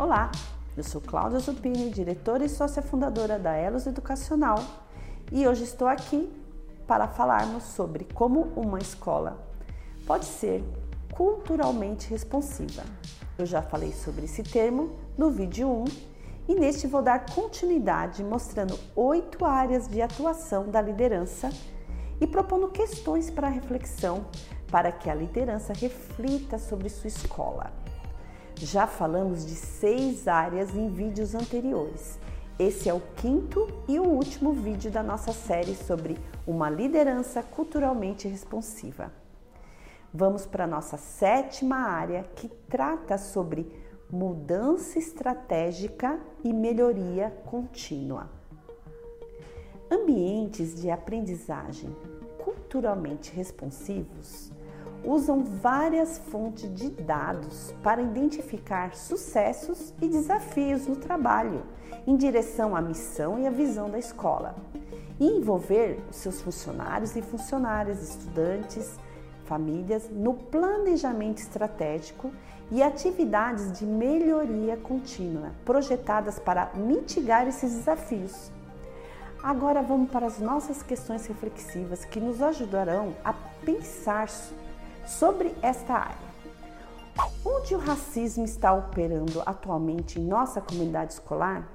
Olá, 0.00 0.30
eu 0.78 0.82
sou 0.82 0.98
Cláudia 0.98 1.38
Zupini, 1.40 1.90
diretora 1.90 2.42
e 2.42 2.48
sócia 2.48 2.80
fundadora 2.80 3.38
da 3.38 3.54
Elos 3.54 3.86
Educacional 3.86 4.58
e 5.30 5.46
hoje 5.46 5.64
estou 5.64 5.86
aqui 5.86 6.32
para 6.86 7.06
falarmos 7.06 7.64
sobre 7.64 8.06
como 8.14 8.44
uma 8.56 8.78
escola 8.78 9.46
pode 10.06 10.24
ser 10.24 10.64
culturalmente 11.12 12.08
responsiva. 12.08 12.82
Eu 13.36 13.44
já 13.44 13.60
falei 13.60 13.92
sobre 13.92 14.24
esse 14.24 14.42
termo 14.42 14.96
no 15.18 15.30
vídeo 15.30 15.68
1 15.68 15.84
e 16.48 16.54
neste 16.54 16.86
vou 16.86 17.02
dar 17.02 17.26
continuidade 17.26 18.24
mostrando 18.24 18.80
oito 18.96 19.44
áreas 19.44 19.86
de 19.86 20.00
atuação 20.00 20.70
da 20.70 20.80
liderança 20.80 21.50
e 22.18 22.26
propondo 22.26 22.68
questões 22.68 23.28
para 23.28 23.48
reflexão 23.48 24.24
para 24.70 24.90
que 24.90 25.10
a 25.10 25.14
liderança 25.14 25.74
reflita 25.74 26.56
sobre 26.56 26.88
sua 26.88 27.08
escola. 27.08 27.70
Já 28.62 28.86
falamos 28.86 29.46
de 29.46 29.54
seis 29.54 30.28
áreas 30.28 30.76
em 30.76 30.90
vídeos 30.90 31.34
anteriores. 31.34 32.18
Esse 32.58 32.90
é 32.90 32.94
o 32.94 33.00
quinto 33.16 33.66
e 33.88 33.98
o 33.98 34.04
último 34.04 34.52
vídeo 34.52 34.90
da 34.90 35.02
nossa 35.02 35.32
série 35.32 35.74
sobre 35.74 36.18
uma 36.46 36.68
liderança 36.68 37.42
culturalmente 37.42 38.28
responsiva. 38.28 39.10
Vamos 40.12 40.44
para 40.44 40.64
a 40.64 40.66
nossa 40.66 40.98
sétima 40.98 41.76
área 41.76 42.22
que 42.36 42.48
trata 42.68 43.16
sobre 43.16 43.74
mudança 44.10 44.98
estratégica 44.98 46.20
e 46.44 46.52
melhoria 46.52 47.30
contínua. 47.46 48.28
Ambientes 49.90 50.78
de 50.78 50.90
aprendizagem 50.90 51.96
culturalmente 52.44 53.32
responsivos 53.32 54.52
usam 55.04 55.42
várias 55.42 56.18
fontes 56.18 56.72
de 56.74 56.90
dados 56.90 57.74
para 57.82 58.02
identificar 58.02 58.94
sucessos 58.94 59.94
e 60.00 60.08
desafios 60.08 60.86
no 60.86 60.96
trabalho 60.96 61.62
em 62.06 62.16
direção 62.16 62.74
à 62.76 62.80
missão 62.80 63.38
e 63.38 63.46
à 63.46 63.50
visão 63.50 63.90
da 63.90 63.98
escola 63.98 64.54
e 65.18 65.26
envolver 65.26 66.02
os 66.10 66.16
seus 66.16 66.40
funcionários 66.40 67.14
e 67.14 67.22
funcionárias, 67.22 68.02
estudantes, 68.02 68.98
famílias 69.44 70.08
no 70.10 70.32
planejamento 70.32 71.38
estratégico 71.38 72.32
e 72.70 72.82
atividades 72.82 73.72
de 73.78 73.84
melhoria 73.84 74.76
contínua 74.76 75.50
projetadas 75.64 76.38
para 76.38 76.70
mitigar 76.74 77.46
esses 77.48 77.74
desafios. 77.74 78.50
Agora 79.42 79.82
vamos 79.82 80.10
para 80.10 80.26
as 80.26 80.38
nossas 80.38 80.82
questões 80.82 81.26
reflexivas 81.26 82.04
que 82.04 82.20
nos 82.20 82.40
ajudarão 82.40 83.14
a 83.24 83.32
pensar 83.32 84.28
sobre 85.06 85.54
esta 85.62 85.94
área. 85.94 86.30
Onde 87.44 87.74
o 87.74 87.78
racismo 87.78 88.44
está 88.44 88.72
operando 88.72 89.42
atualmente 89.44 90.18
em 90.18 90.24
nossa 90.24 90.60
comunidade 90.60 91.14
escolar? 91.14 91.68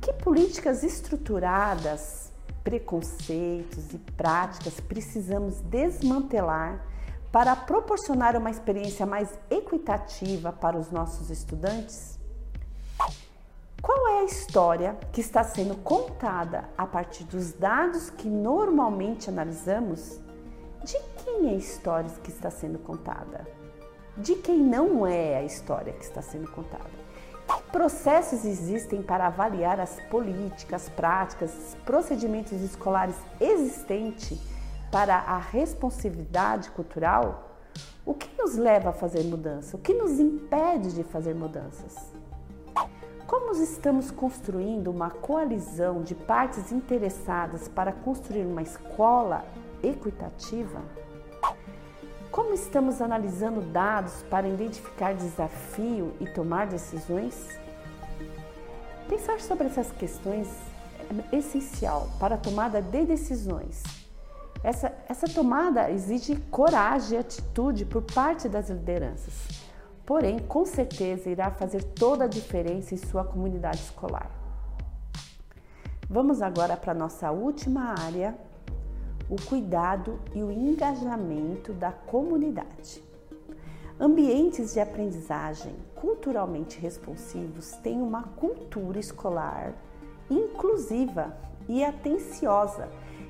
Que 0.00 0.12
políticas 0.12 0.82
estruturadas, 0.84 2.32
preconceitos 2.62 3.92
e 3.92 3.98
práticas 3.98 4.80
precisamos 4.80 5.60
desmantelar 5.62 6.84
para 7.32 7.54
proporcionar 7.54 8.36
uma 8.36 8.50
experiência 8.50 9.04
mais 9.04 9.28
equitativa 9.50 10.52
para 10.52 10.78
os 10.78 10.90
nossos 10.90 11.30
estudantes? 11.30 12.18
Qual 13.82 14.08
é 14.08 14.20
a 14.20 14.24
história 14.24 14.98
que 15.12 15.20
está 15.20 15.44
sendo 15.44 15.76
contada 15.76 16.68
a 16.76 16.86
partir 16.86 17.24
dos 17.24 17.52
dados 17.52 18.10
que 18.10 18.28
normalmente 18.28 19.28
analisamos 19.28 20.18
de 20.84 20.98
quem 21.24 21.48
é 21.48 21.50
a 21.50 21.56
história 21.56 22.10
que 22.22 22.30
está 22.30 22.50
sendo 22.50 22.78
contada? 22.78 23.46
De 24.16 24.34
quem 24.36 24.58
não 24.58 25.06
é 25.06 25.36
a 25.36 25.42
história 25.42 25.92
que 25.92 26.04
está 26.04 26.22
sendo 26.22 26.50
contada? 26.50 27.06
Que 27.46 27.62
processos 27.70 28.44
existem 28.44 29.02
para 29.02 29.26
avaliar 29.26 29.78
as 29.80 30.00
políticas, 30.10 30.88
práticas, 30.88 31.76
procedimentos 31.84 32.60
escolares 32.62 33.16
existentes 33.40 34.38
para 34.90 35.16
a 35.16 35.38
responsividade 35.38 36.70
cultural? 36.70 37.58
O 38.04 38.14
que 38.14 38.30
nos 38.40 38.56
leva 38.56 38.90
a 38.90 38.92
fazer 38.92 39.24
mudança? 39.24 39.76
O 39.76 39.80
que 39.80 39.92
nos 39.92 40.18
impede 40.18 40.94
de 40.94 41.02
fazer 41.02 41.34
mudanças? 41.34 42.12
Como 43.26 43.52
estamos 43.60 44.12
construindo 44.12 44.88
uma 44.88 45.10
coalizão 45.10 46.02
de 46.02 46.14
partes 46.14 46.70
interessadas 46.70 47.66
para 47.66 47.92
construir 47.92 48.44
uma 48.44 48.62
escola 48.62 49.44
equitativa? 49.82 50.80
Como 52.30 52.52
estamos 52.52 53.00
analisando 53.00 53.60
dados 53.60 54.22
para 54.30 54.48
identificar 54.48 55.14
desafio 55.14 56.14
e 56.20 56.26
tomar 56.26 56.66
decisões? 56.66 57.58
Pensar 59.08 59.40
sobre 59.40 59.68
essas 59.68 59.90
questões 59.92 60.48
é 61.32 61.36
essencial 61.36 62.08
para 62.18 62.34
a 62.34 62.38
tomada 62.38 62.82
de 62.82 63.04
decisões. 63.04 63.82
Essa, 64.62 64.92
essa 65.08 65.28
tomada 65.28 65.90
exige 65.90 66.36
coragem 66.50 67.16
e 67.16 67.20
atitude 67.20 67.84
por 67.84 68.02
parte 68.02 68.48
das 68.48 68.68
lideranças, 68.68 69.32
porém, 70.04 70.40
com 70.40 70.64
certeza 70.66 71.30
irá 71.30 71.50
fazer 71.50 71.82
toda 71.82 72.24
a 72.24 72.28
diferença 72.28 72.94
em 72.94 72.98
sua 72.98 73.24
comunidade 73.24 73.78
escolar. 73.78 74.28
Vamos 76.08 76.42
agora 76.42 76.76
para 76.76 76.92
a 76.92 76.94
nossa 76.94 77.30
última 77.30 77.94
área, 77.98 78.36
o 79.28 79.36
cuidado 79.40 80.20
e 80.34 80.42
o 80.42 80.50
engajamento 80.50 81.72
da 81.72 81.90
comunidade. 81.90 83.02
Ambientes 83.98 84.74
de 84.74 84.80
aprendizagem 84.80 85.74
culturalmente 85.94 86.78
responsivos 86.78 87.72
têm 87.82 88.00
uma 88.00 88.22
cultura 88.22 88.98
escolar 88.98 89.72
inclusiva 90.30 91.36
e 91.68 91.82
atenciosa 91.82 92.88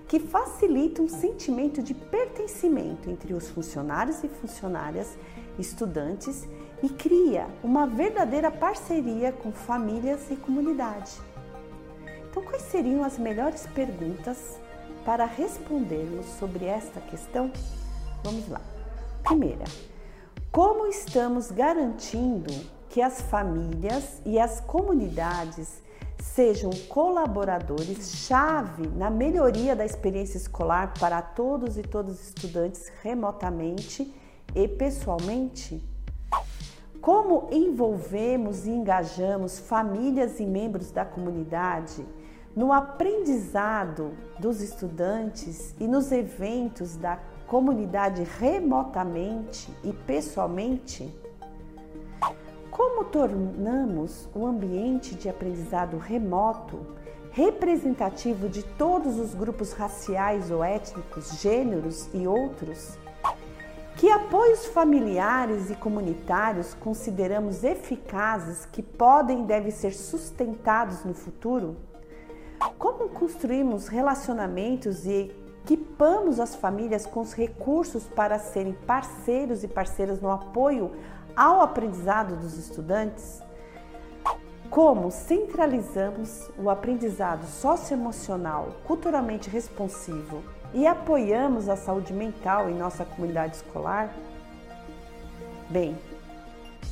que 0.09 0.21
facilita 0.21 1.03
um 1.03 1.09
sentimento 1.09 1.83
de 1.83 1.95
pertencimento 1.95 3.11
entre 3.11 3.35
os 3.35 3.49
funcionários 3.49 4.23
e 4.23 4.29
funcionárias, 4.29 5.17
estudantes 5.59 6.47
e 6.83 6.89
cria 6.89 7.47
uma 7.63 7.87
verdadeira 7.87 8.51
parceria 8.51 9.33
com 9.33 9.51
famílias 9.51 10.31
e 10.31 10.37
comunidade. 10.37 11.13
Então, 12.31 12.43
quais 12.43 12.63
seriam 12.63 13.03
as 13.03 13.19
melhores 13.19 13.67
perguntas 13.69 14.61
para 15.07 15.25
respondermos 15.25 16.27
sobre 16.27 16.65
esta 16.65 17.01
questão, 17.01 17.53
vamos 18.25 18.49
lá. 18.49 18.61
Primeira, 19.23 19.63
como 20.51 20.89
estamos 20.89 21.53
garantindo 21.53 22.53
que 22.91 23.01
as 23.01 23.21
famílias 23.21 24.21
e 24.27 24.37
as 24.37 24.61
comunidades 24.61 25.81
sejam 26.19 26.71
colaboradores-chave 26.89 28.89
na 28.89 29.09
melhoria 29.09 29.77
da 29.77 29.87
experiência 29.87 30.39
escolar 30.39 30.93
para 30.99 31.23
todos 31.23 31.79
e 31.79 31.83
todas 31.83 32.21
os 32.21 32.27
estudantes 32.27 32.91
remotamente 33.01 34.13
e 34.57 34.67
pessoalmente? 34.67 35.81
Como 37.01 37.49
envolvemos 37.53 38.67
e 38.67 38.71
engajamos 38.71 39.61
famílias 39.61 40.41
e 40.41 40.45
membros 40.45 40.91
da 40.91 41.05
comunidade 41.05 42.05
no 42.57 42.73
aprendizado 42.73 44.15
dos 44.39 44.63
estudantes 44.63 45.75
e 45.79 45.87
nos 45.87 46.11
eventos 46.11 46.97
da 46.97 47.19
comunidade 47.47 48.23
remotamente 48.25 49.71
e 49.85 49.93
pessoalmente? 49.93 51.15
Como 52.71 53.05
tornamos 53.05 54.27
o 54.35 54.47
ambiente 54.47 55.15
de 55.15 55.29
aprendizado 55.29 55.99
remoto 55.99 56.81
representativo 57.31 58.49
de 58.49 58.63
todos 58.63 59.19
os 59.19 59.35
grupos 59.35 59.73
raciais 59.73 60.51
ou 60.51 60.65
étnicos, 60.65 61.39
gêneros 61.39 62.09
e 62.15 62.27
outros? 62.27 62.99
Que 63.97 64.11
apoios 64.11 64.65
familiares 64.67 65.71
e 65.71 65.75
comunitários 65.75 66.73
consideramos 66.73 67.65
eficazes 67.65 68.65
que 68.65 68.83
podem 68.83 69.43
e 69.43 69.47
devem 69.47 69.71
ser 69.71 69.93
sustentados 69.93 71.05
no 71.05 71.13
futuro? 71.13 71.77
Como 72.79 73.09
construímos 73.09 73.89
relacionamentos 73.89 75.07
e 75.07 75.35
equipamos 75.65 76.39
as 76.39 76.55
famílias 76.55 77.07
com 77.07 77.21
os 77.21 77.33
recursos 77.33 78.05
para 78.05 78.39
serem 78.39 78.73
parceiros 78.73 79.65
e 79.65 79.69
parceiras 79.69 80.21
no 80.21 80.31
apoio 80.31 80.93
ao 81.35 81.61
aprendizado 81.61 82.37
dos 82.37 82.57
estudantes? 82.59 83.43
Como 84.69 85.11
centralizamos 85.11 86.51
o 86.59 86.69
aprendizado 86.69 87.47
socioemocional 87.47 88.77
culturalmente 88.85 89.49
responsivo 89.49 90.43
e 90.75 90.87
apoiamos 90.87 91.69
a 91.69 91.77
saúde 91.77 92.13
mental 92.13 92.69
em 92.69 92.75
nossa 92.75 93.05
comunidade 93.05 93.57
escolar? 93.57 94.15
Bem, 95.71 95.97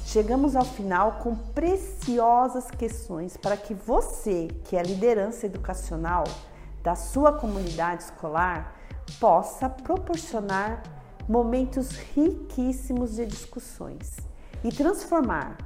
Chegamos 0.05 0.55
ao 0.55 0.65
final 0.65 1.19
com 1.23 1.35
preciosas 1.35 2.71
questões 2.71 3.37
para 3.37 3.57
que 3.57 3.75
você, 3.75 4.49
que 4.65 4.77
é 4.77 4.83
liderança 4.83 5.47
educacional 5.47 6.25
da 6.83 6.95
sua 6.95 7.33
comunidade 7.33 8.05
escolar, 8.05 8.77
possa 9.19 9.69
proporcionar 9.69 10.83
momentos 11.29 11.97
riquíssimos 12.15 13.17
de 13.17 13.27
discussões, 13.27 14.17
e 14.65 14.71
transformar. 14.71 15.59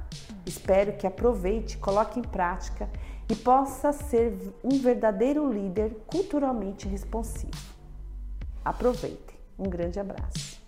Espero 0.45 0.93
que 0.97 1.07
aproveite, 1.07 1.77
coloque 1.77 2.19
em 2.19 2.23
prática 2.23 2.89
e 3.29 3.35
possa 3.35 3.93
ser 3.93 4.53
um 4.63 4.77
verdadeiro 4.79 5.51
líder 5.51 5.95
culturalmente 6.05 6.87
responsivo. 6.87 7.51
Aproveite. 8.63 9.39
Um 9.57 9.69
grande 9.69 9.99
abraço. 9.99 10.58